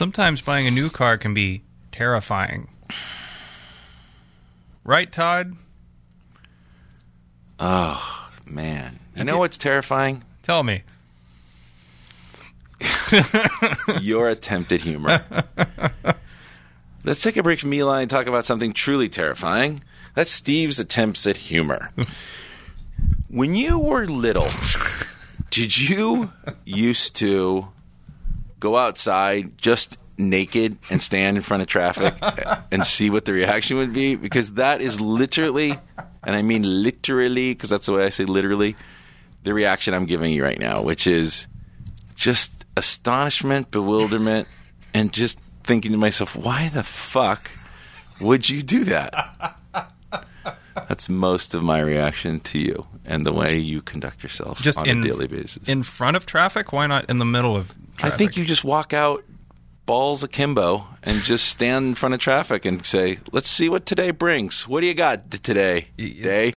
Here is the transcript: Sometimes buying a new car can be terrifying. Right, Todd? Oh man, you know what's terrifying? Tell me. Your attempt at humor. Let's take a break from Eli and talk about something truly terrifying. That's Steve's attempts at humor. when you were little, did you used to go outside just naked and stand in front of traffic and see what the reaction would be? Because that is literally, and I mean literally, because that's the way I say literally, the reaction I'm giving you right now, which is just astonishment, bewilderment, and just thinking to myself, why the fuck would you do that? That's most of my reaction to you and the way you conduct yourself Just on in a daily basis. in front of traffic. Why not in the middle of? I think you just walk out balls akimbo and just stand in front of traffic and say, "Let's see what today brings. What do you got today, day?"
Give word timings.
Sometimes 0.00 0.40
buying 0.40 0.66
a 0.66 0.70
new 0.70 0.88
car 0.88 1.18
can 1.18 1.34
be 1.34 1.60
terrifying. 1.92 2.70
Right, 4.82 5.12
Todd? 5.12 5.52
Oh 7.58 8.30
man, 8.46 8.98
you 9.14 9.24
know 9.24 9.36
what's 9.36 9.58
terrifying? 9.58 10.24
Tell 10.42 10.62
me. 10.62 10.84
Your 14.00 14.30
attempt 14.30 14.72
at 14.72 14.80
humor. 14.80 15.22
Let's 17.04 17.20
take 17.20 17.36
a 17.36 17.42
break 17.42 17.60
from 17.60 17.74
Eli 17.74 18.00
and 18.00 18.08
talk 18.08 18.26
about 18.26 18.46
something 18.46 18.72
truly 18.72 19.10
terrifying. 19.10 19.82
That's 20.14 20.30
Steve's 20.30 20.78
attempts 20.78 21.26
at 21.26 21.36
humor. 21.36 21.90
when 23.28 23.54
you 23.54 23.78
were 23.78 24.06
little, 24.06 24.48
did 25.50 25.76
you 25.76 26.32
used 26.64 27.16
to 27.16 27.68
go 28.60 28.76
outside 28.76 29.58
just 29.58 29.96
naked 30.18 30.76
and 30.90 31.00
stand 31.00 31.36
in 31.38 31.42
front 31.42 31.62
of 31.62 31.68
traffic 31.68 32.14
and 32.70 32.84
see 32.86 33.08
what 33.10 33.24
the 33.24 33.32
reaction 33.32 33.78
would 33.78 33.92
be? 33.92 34.14
Because 34.14 34.52
that 34.54 34.80
is 34.80 35.00
literally, 35.00 35.78
and 36.22 36.36
I 36.36 36.42
mean 36.42 36.62
literally, 36.82 37.54
because 37.54 37.70
that's 37.70 37.86
the 37.86 37.94
way 37.94 38.04
I 38.04 38.10
say 38.10 38.24
literally, 38.26 38.76
the 39.42 39.54
reaction 39.54 39.94
I'm 39.94 40.04
giving 40.06 40.32
you 40.32 40.44
right 40.44 40.58
now, 40.58 40.82
which 40.82 41.06
is 41.06 41.46
just 42.16 42.52
astonishment, 42.76 43.70
bewilderment, 43.70 44.46
and 44.92 45.12
just 45.12 45.38
thinking 45.64 45.92
to 45.92 45.98
myself, 45.98 46.36
why 46.36 46.68
the 46.68 46.82
fuck 46.82 47.50
would 48.20 48.48
you 48.50 48.62
do 48.62 48.84
that? 48.84 49.56
That's 50.88 51.08
most 51.08 51.54
of 51.54 51.62
my 51.62 51.80
reaction 51.80 52.40
to 52.40 52.58
you 52.58 52.86
and 53.04 53.26
the 53.26 53.32
way 53.32 53.58
you 53.58 53.82
conduct 53.82 54.22
yourself 54.22 54.60
Just 54.60 54.78
on 54.78 54.88
in 54.88 55.00
a 55.00 55.04
daily 55.04 55.26
basis. 55.26 55.68
in 55.68 55.82
front 55.82 56.16
of 56.16 56.26
traffic. 56.26 56.72
Why 56.72 56.86
not 56.86 57.08
in 57.08 57.18
the 57.18 57.24
middle 57.24 57.56
of? 57.56 57.74
I 58.02 58.10
think 58.10 58.36
you 58.36 58.44
just 58.44 58.64
walk 58.64 58.92
out 58.92 59.24
balls 59.86 60.22
akimbo 60.22 60.86
and 61.02 61.20
just 61.22 61.48
stand 61.48 61.86
in 61.88 61.94
front 61.94 62.14
of 62.14 62.20
traffic 62.20 62.64
and 62.64 62.84
say, 62.84 63.18
"Let's 63.32 63.50
see 63.50 63.68
what 63.68 63.86
today 63.86 64.10
brings. 64.10 64.68
What 64.68 64.80
do 64.80 64.86
you 64.86 64.94
got 64.94 65.30
today, 65.30 65.88
day?" 65.96 66.48